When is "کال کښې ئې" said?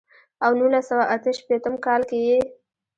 1.85-2.39